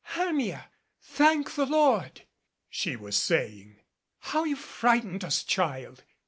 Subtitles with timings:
[0.15, 2.23] "Hermia, thank the Lord!"
[2.71, 3.81] she was saying.
[4.17, 6.03] "How 49 MADCAP you've frightened us, child!"